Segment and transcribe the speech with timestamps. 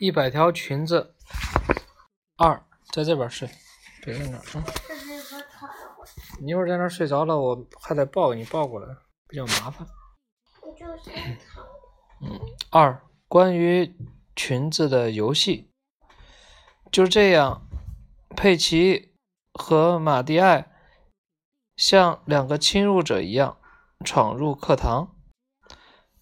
[0.00, 1.14] 一百条裙子。
[2.38, 3.46] 二，在这边睡，
[4.02, 4.64] 别在那啊。
[6.40, 8.96] 你一会儿在那睡着了，我还得抱你抱过来，
[9.28, 9.86] 比较麻烦。
[12.22, 12.40] 嗯。
[12.70, 13.94] 二，关于
[14.34, 15.70] 裙子的游戏。
[16.90, 17.68] 就这样，
[18.34, 19.14] 佩奇
[19.52, 20.72] 和马蒂埃
[21.76, 23.58] 像两个侵入者一样
[24.02, 25.14] 闯入课堂。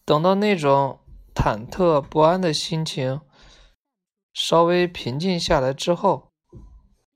[0.05, 0.99] 等到那种
[1.33, 3.21] 忐忑不安的心情
[4.41, 6.29] 稍微平静下来之后，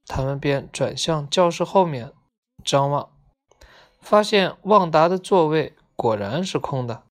[0.07, 2.13] 他们便转向教室后面
[2.65, 3.13] 张望，
[4.01, 7.05] 发现旺达的座位果然是空的。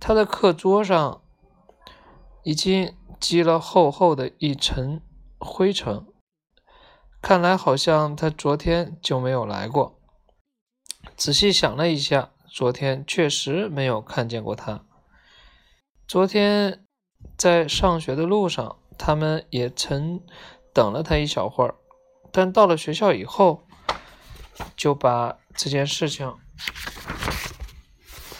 [0.00, 1.22] 他的课桌上
[2.42, 5.00] 已经积了厚厚的一层
[5.38, 6.04] 灰尘，
[7.22, 9.96] 看来好像他昨天就没有来过。
[11.16, 14.84] 仔细想了一下，昨天确实没有看见过他。
[16.08, 16.84] 昨天
[17.38, 20.20] 在上学的路上，他们也曾
[20.72, 21.74] 等了他一小会儿，
[22.32, 23.66] 但到了学校以后，
[24.76, 26.34] 就把这件事情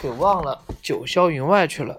[0.00, 1.98] 给忘了，九霄云外去了。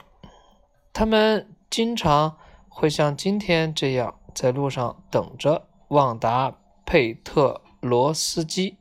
[0.94, 2.38] 他们经常
[2.70, 6.52] 会像今天这样在路上等着旺达·
[6.86, 8.78] 佩特罗斯基，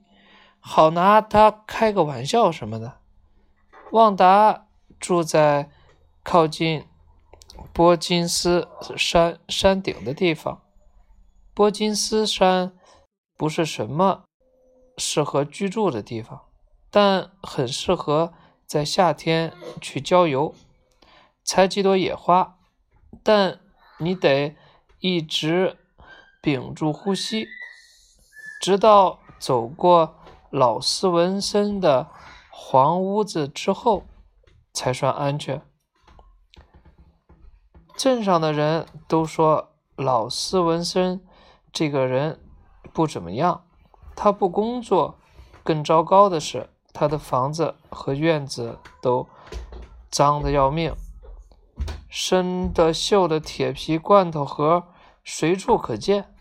[0.61, 2.98] 好拿他开个玩笑什么的。
[3.92, 4.66] 旺达
[4.98, 5.70] 住在。
[6.27, 6.86] 靠近
[7.72, 10.62] 波金斯山山顶的地方，
[11.52, 12.77] 波金斯山
[13.36, 14.24] 不是什么
[14.97, 16.42] 适合居住的地方，
[16.91, 18.32] 但很适合
[18.66, 20.55] 在夏天去郊游，
[21.44, 22.58] 采几朵野花。
[23.22, 23.60] 但
[23.98, 24.56] 你得
[24.98, 25.77] 一直
[26.42, 27.47] 屏住呼吸，
[28.60, 30.16] 直到走过
[30.50, 32.08] 老斯文森的
[32.50, 34.05] 黄屋子之后，
[34.72, 35.62] 才算安全。
[37.97, 41.25] 镇上的人都说老斯文森
[41.73, 42.41] 这个人
[42.92, 43.65] 不怎么样，
[44.16, 45.16] 他不工作，
[45.62, 49.27] 更糟糕的是，他的房子和院子都
[50.10, 50.94] 脏得要命，
[52.09, 54.88] 生的锈的铁皮罐头盒
[55.25, 56.34] 随处可见，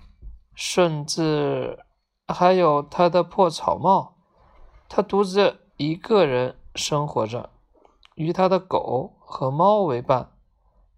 [0.54, 1.80] 甚至
[2.28, 4.18] 还有他的破草帽。
[4.90, 7.50] 他独自一个人生活着，
[8.16, 10.33] 与他的狗和猫为伴。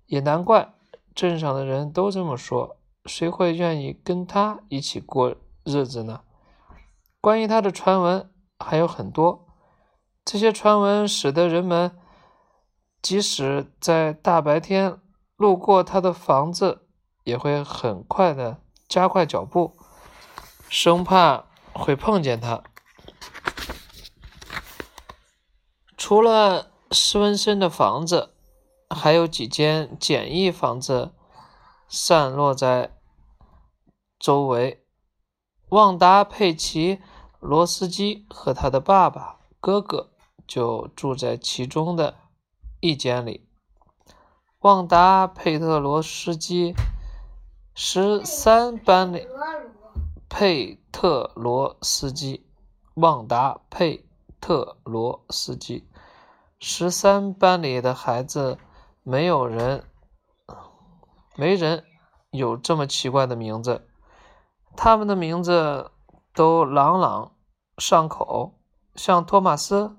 [0.07, 0.73] 也难怪，
[1.15, 2.77] 镇上的人都这么说。
[3.05, 6.21] 谁会愿意跟他一起过日子呢？
[7.21, 9.47] 关于他的传闻还有很多，
[10.23, 11.97] 这些传闻使得人们
[13.01, 14.99] 即使在大白天
[15.35, 16.87] 路过他的房子，
[17.23, 19.77] 也会很快的加快脚步，
[20.69, 22.63] 生怕会碰见他。
[25.97, 28.34] 除了斯文森的房子。
[28.89, 31.13] 还有几间简易房子
[31.87, 32.95] 散落在
[34.19, 34.85] 周围。
[35.69, 37.01] 旺达·佩奇
[37.39, 40.11] 罗斯基和他的爸爸、哥哥
[40.47, 42.15] 就住在其中的
[42.79, 43.47] 一间里。
[44.59, 46.73] 旺达·佩特罗斯基
[47.73, 49.27] 十三班里，
[50.29, 52.45] 佩特罗斯基，
[52.93, 54.05] 旺达·佩
[54.39, 55.87] 特罗斯基
[56.59, 58.59] 十三班里的孩子。
[59.07, 59.83] 没有人，
[61.35, 61.83] 没人
[62.31, 63.87] 有这么奇怪的名字。
[64.75, 65.91] 他们的名字
[66.33, 67.35] 都朗朗
[67.77, 68.55] 上口，
[68.95, 69.95] 像托马斯、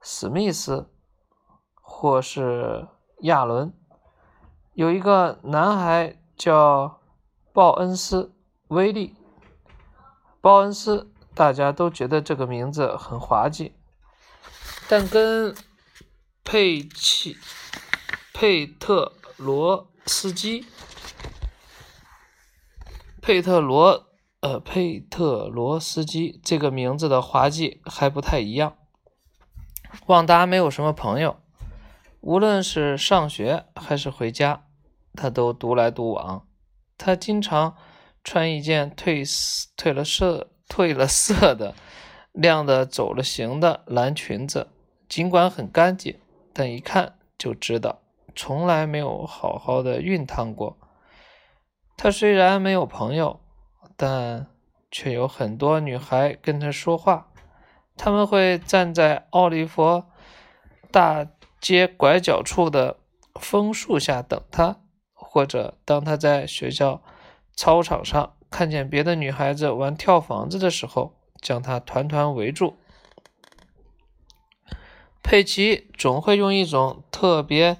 [0.00, 0.88] 史密斯
[1.80, 2.86] 或是
[3.22, 3.76] 亚伦。
[4.74, 7.00] 有一个男孩叫
[7.52, 8.26] 鲍恩斯·
[8.68, 9.16] 威利。
[10.40, 13.72] 鲍恩斯，大家都觉得这个名字很滑稽，
[14.88, 15.52] 但跟
[16.44, 17.36] 佩奇。
[18.42, 20.66] 佩特罗斯基，
[23.20, 24.08] 佩特罗，
[24.40, 28.76] 呃，佩特罗斯基这个名字的滑稽还不太一样。
[30.06, 31.36] 旺达没有什么朋友，
[32.20, 34.64] 无论是上学还是回家，
[35.14, 36.44] 他都独来独往。
[36.98, 37.76] 他经常
[38.24, 39.24] 穿一件褪
[39.76, 41.76] 褪了色、褪了色的、
[42.32, 44.66] 亮的走了形的蓝裙子，
[45.08, 46.18] 尽管很干净，
[46.52, 48.01] 但一看就知道。
[48.34, 50.78] 从来没有好好的熨烫过。
[51.96, 53.40] 他虽然没有朋友，
[53.96, 54.46] 但
[54.90, 57.28] 却有很多女孩跟他说话。
[57.96, 60.06] 他们会站在奥利佛
[60.90, 61.26] 大
[61.60, 62.98] 街拐角处的
[63.38, 64.80] 枫树下等他，
[65.12, 67.02] 或者当他在学校
[67.54, 72.76] 操场上看见别的女孩子玩跳房子的时候，将他团团围住。
[75.22, 77.76] 佩奇总会用一种特别。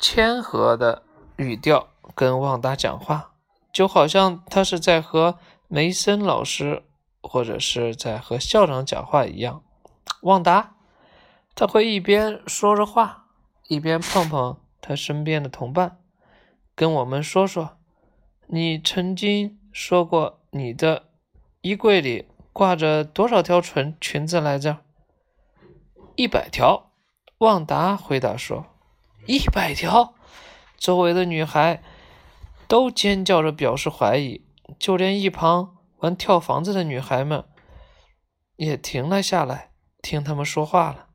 [0.00, 1.02] 谦和的
[1.36, 3.32] 语调跟旺达讲话，
[3.72, 5.38] 就好像他是在和
[5.68, 6.82] 梅森老师
[7.22, 9.62] 或者是在和校长讲话一样。
[10.22, 10.74] 旺达，
[11.54, 13.26] 他会一边说着话，
[13.68, 15.98] 一边碰碰他身边的同伴，
[16.74, 17.76] 跟我们说说，
[18.46, 21.04] 你曾经说过你的
[21.60, 24.78] 衣柜里挂着多少条裙裙子来着？
[26.16, 26.90] 一百条。
[27.38, 28.66] 旺达回答说
[29.26, 30.14] ：“一百条。”
[30.78, 31.82] 周围的女孩
[32.66, 34.44] 都尖叫着表示怀疑，
[34.78, 37.44] 就连一旁玩跳房子的女孩们
[38.56, 39.70] 也停了下来。
[40.02, 41.08] 听他们说话了，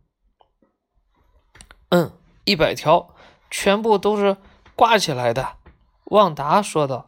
[1.90, 2.12] 嗯，
[2.44, 3.16] 一百条，
[3.50, 4.38] 全部都是
[4.76, 5.58] 挂起来的。
[6.04, 7.04] 旺达说道，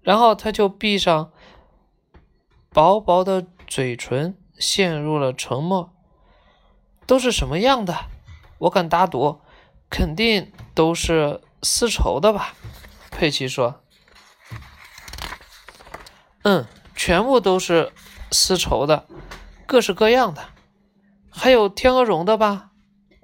[0.00, 1.30] 然后他就闭上
[2.70, 5.92] 薄薄的嘴唇，陷入了沉默。
[7.06, 8.06] 都是什么样的？
[8.58, 9.40] 我敢打赌，
[9.90, 12.54] 肯定都是丝绸的吧？
[13.10, 13.82] 佩奇说。
[16.42, 16.64] 嗯，
[16.96, 17.92] 全部都是
[18.30, 19.06] 丝绸的，
[19.66, 20.48] 各式各样的。
[21.28, 22.70] 还有天鹅绒的吧？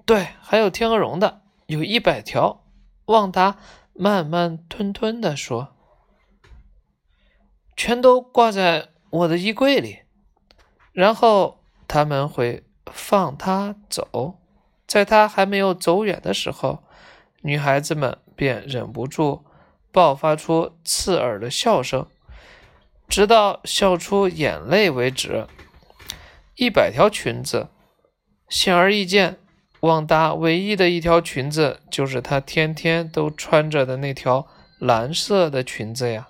[0.05, 2.65] 对，还有天鹅绒的，有一百条。
[3.07, 3.57] 旺达
[3.95, 5.75] 慢慢吞吞地说
[7.77, 10.01] ：“全都挂在我的衣柜里，
[10.93, 14.41] 然后他们会放他走。
[14.87, 16.83] 在他还没有走远的时候，
[17.43, 19.45] 女孩子们便忍不住
[19.91, 22.07] 爆发出刺耳的笑声，
[23.09, 25.47] 直到笑出眼泪为止。
[26.55, 27.69] 一百条裙子。”
[28.49, 29.39] 显而易见，
[29.81, 34.47] 旺达唯一的一条裙子就是她天天都穿着的那条
[34.79, 36.29] 蓝色的裙子呀。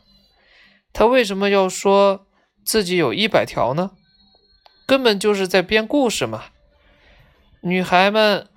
[0.94, 2.26] 她为什么要说
[2.64, 3.90] 自己有一百条呢？
[4.86, 6.44] 根本就是在编故事嘛。
[7.66, 8.48] 女孩们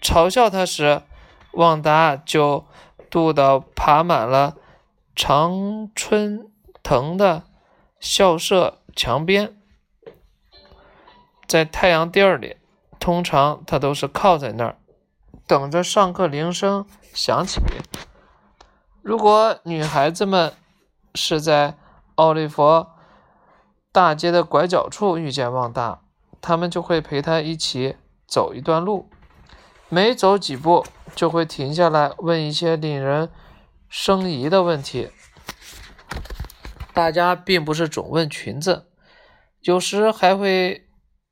[0.00, 1.02] 嘲笑他时，
[1.52, 2.64] 旺达就
[3.10, 4.56] 跺到爬满了
[5.14, 6.50] 常春
[6.82, 7.42] 藤的
[8.00, 9.54] 校舍墙边，
[11.46, 12.56] 在太阳地儿里。
[12.98, 14.78] 通常他都是靠在那儿，
[15.46, 17.60] 等着上课铃声响起。
[19.02, 20.54] 如果女孩子们
[21.14, 21.76] 是在
[22.14, 22.86] 奥利弗
[23.92, 26.00] 大街的拐角处遇见旺达，
[26.40, 29.10] 他们就会陪他一起走一段路，
[29.88, 30.84] 每走几步
[31.14, 33.30] 就会停下来问一些令人
[33.88, 35.10] 生疑的问题。
[36.92, 38.88] 大家并不是总问裙子，
[39.60, 40.88] 有时还会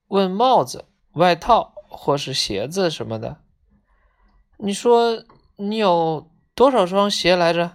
[0.09, 0.87] 问帽子。
[1.15, 3.43] 外套或是鞋子什么的，
[4.57, 5.23] 你说
[5.57, 7.73] 你有多少双鞋来着？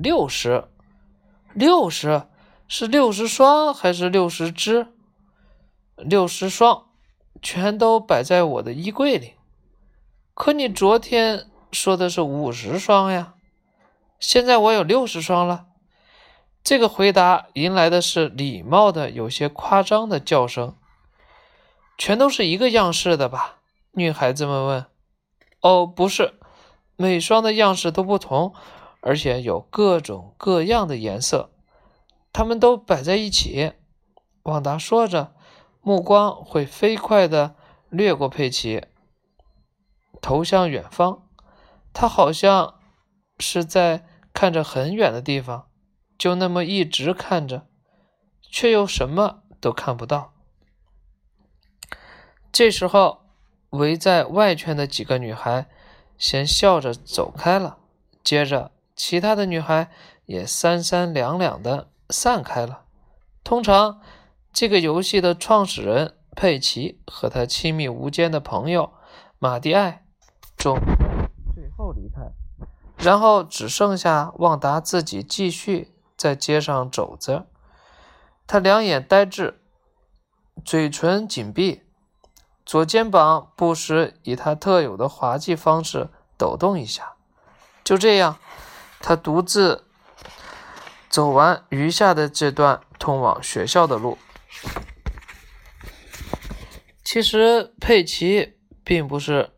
[0.00, 0.68] 六十，
[1.52, 2.28] 六十
[2.68, 4.86] 是六十双还是六十只？
[5.96, 6.91] 六十双，
[7.42, 9.34] 全都摆在我的衣柜里。
[10.32, 13.34] 可你昨天说的是五十双呀，
[14.18, 15.66] 现在我有六十双了。
[16.64, 20.76] 这个回答迎来的是礼貌的、有些夸张的叫声。
[21.98, 23.58] 全都是一个样式的吧？
[23.92, 24.86] 女孩子们问。
[25.60, 26.34] 哦，不是，
[26.96, 28.54] 每双的样式都不同，
[29.00, 31.50] 而且有各种各样的颜色。
[32.32, 33.72] 它们都摆在一起。
[34.44, 35.34] 旺达说着，
[35.82, 37.54] 目光会飞快地
[37.90, 38.86] 掠过佩奇，
[40.20, 41.28] 投向远方。
[41.92, 42.80] 他好像
[43.38, 45.68] 是在看着很远的地方，
[46.16, 47.66] 就那么一直看着，
[48.40, 50.32] 却又什么都看不到。
[52.50, 53.26] 这时候，
[53.70, 55.68] 围在外圈的几个女孩
[56.16, 57.78] 先笑着走开了，
[58.22, 59.90] 接着其他的女孩
[60.26, 62.84] 也三三两两的散开了。
[63.42, 64.00] 通常，
[64.52, 68.92] 这个游戏的创始人佩奇和他亲密无间的朋友
[69.38, 70.04] 马蒂埃
[70.56, 70.78] 总
[71.54, 72.30] 最后离开，
[72.98, 77.46] 然后只剩下旺达自己继续在街上走着。
[78.46, 79.60] 他两眼呆滞，
[80.64, 81.82] 嘴唇紧闭。
[82.64, 87.14] 左肩膀不时以他特有的滑稽方式抖动一下，
[87.82, 88.36] 就这样，
[89.00, 89.86] 他独自
[91.08, 94.16] 走完余下的这段通往学校的路。
[97.04, 98.54] 其实佩奇
[98.84, 99.50] 并不是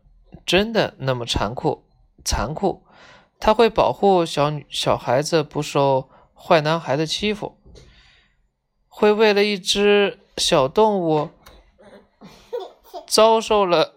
[0.45, 1.85] 真的那么残酷，
[2.23, 2.85] 残酷，
[3.39, 7.57] 他会保护小小孩子不受坏男孩的欺负，
[8.87, 11.29] 会为了一只小动物。
[13.07, 13.93] 遭受了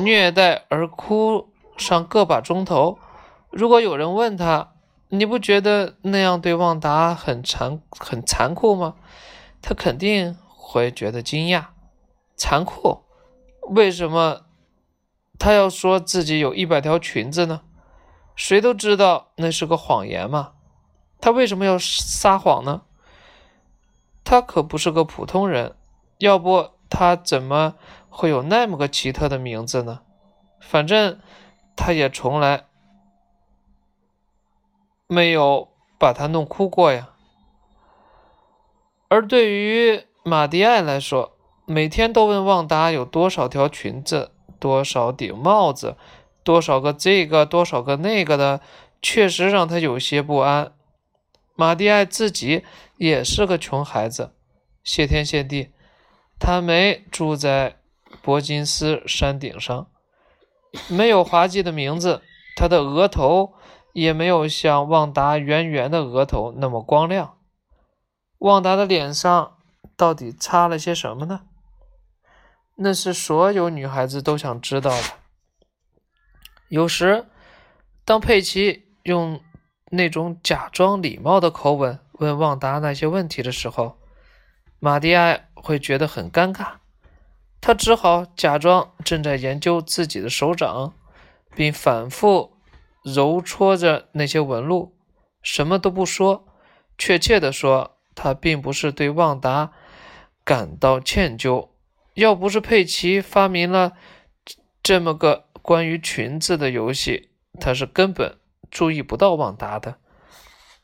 [0.00, 2.98] 虐待而哭上个把钟头。
[3.50, 4.72] 如果有人问他
[5.10, 8.96] ：“你不觉得那样对旺达很残很残酷吗？”
[9.60, 11.66] 他肯定会觉得惊讶。
[12.36, 13.04] 残酷？
[13.62, 14.46] 为什么
[15.38, 17.62] 他要说自己有一百条裙子呢？
[18.36, 20.52] 谁都知道那是个谎言嘛。
[21.20, 22.82] 他为什么要撒谎呢？
[24.24, 25.74] 他可不是个普通人，
[26.18, 27.74] 要不他怎么
[28.08, 30.02] 会有那么个奇特的名字呢？
[30.60, 31.18] 反正
[31.74, 32.66] 他也从来
[35.06, 37.10] 没有把他弄哭过呀。
[39.08, 45.96] 而对于马蒂埃来说，每天都问旺达有多少条裙子、多少顶帽子、
[46.44, 48.60] 多少个这个、多少个那个的，
[49.00, 50.72] 确实让他有些不安。
[51.54, 52.64] 马蒂埃自己
[52.98, 54.32] 也是个穷孩子，
[54.84, 55.70] 谢天谢地，
[56.38, 57.78] 他没住在
[58.22, 59.86] 伯金斯山顶上，
[60.88, 62.20] 没有滑稽的名字，
[62.54, 63.54] 他的额头
[63.94, 67.37] 也没有像旺达圆圆的额头那么光亮。
[68.38, 69.56] 旺达的脸上
[69.96, 71.42] 到底擦了些什么呢？
[72.76, 75.02] 那是所有女孩子都想知道的。
[76.68, 77.26] 有时，
[78.04, 79.40] 当佩奇用
[79.90, 83.98] 那种假装礼貌的口吻问旺达那些问题的时候，
[84.78, 86.74] 马蒂埃会觉得很尴尬。
[87.60, 90.94] 他只好假装正在研究自己的手掌，
[91.56, 92.56] 并反复
[93.02, 94.96] 揉搓着那些纹路，
[95.42, 96.46] 什么都不说。
[96.96, 99.70] 确切的说，他并不是对旺达
[100.42, 101.68] 感到歉疚，
[102.14, 103.92] 要不是佩奇发明了
[104.82, 108.36] 这么个关于裙子的游戏，他是根本
[108.72, 109.98] 注意不到旺达的。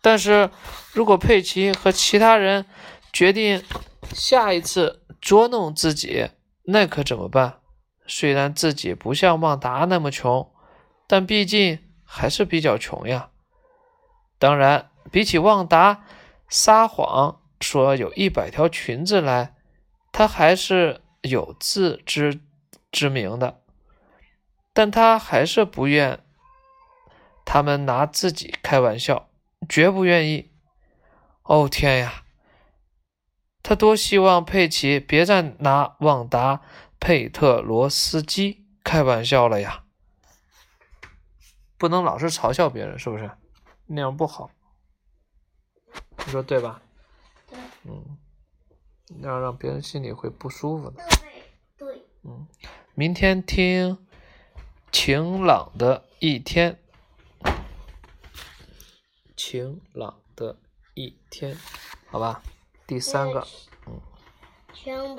[0.00, 0.50] 但是
[0.92, 2.66] 如果佩奇和其他人
[3.12, 3.64] 决定
[4.12, 6.28] 下一次捉弄自己，
[6.66, 7.58] 那可怎么办？
[8.06, 10.52] 虽然自己不像旺达那么穷，
[11.08, 13.30] 但毕竟还是比较穷呀。
[14.38, 16.04] 当然，比起旺达。
[16.48, 19.54] 撒谎说有一百条裙子来，
[20.12, 22.40] 他还是有自知
[22.92, 23.62] 之明的，
[24.72, 26.20] 但他还是不愿
[27.44, 29.28] 他们拿自己开玩笑，
[29.68, 30.50] 绝不愿意。
[31.42, 32.24] 哦天呀，
[33.62, 36.56] 他多希望佩奇别再拿旺达·
[36.98, 39.84] 佩特罗斯基开玩笑了呀！
[41.76, 43.30] 不能老是嘲笑别人，是不是？
[43.86, 44.50] 那样不好。
[46.34, 46.82] 你说对吧？
[47.48, 47.56] 对。
[47.84, 48.18] 嗯，
[49.20, 50.96] 那样让别人心里会不舒服的。
[51.76, 51.86] 对。
[51.86, 52.04] 对。
[52.24, 52.44] 嗯，
[52.94, 53.96] 明天听
[54.90, 56.76] 晴朗的一天，
[59.36, 60.56] 晴朗的
[60.94, 61.56] 一天，
[62.10, 62.42] 好吧？
[62.84, 63.46] 第三个，
[63.86, 64.00] 嗯。